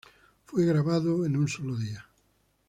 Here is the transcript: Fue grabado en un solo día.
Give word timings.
Fue 0.45 0.65
grabado 0.65 1.27
en 1.27 1.37
un 1.37 1.47
solo 1.47 1.75
día. 1.75 2.09